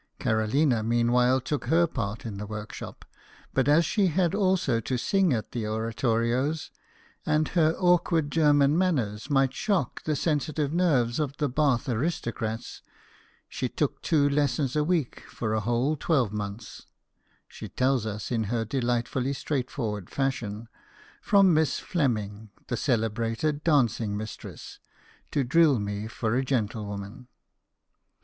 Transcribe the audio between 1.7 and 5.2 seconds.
part in the workshop; but as she had also to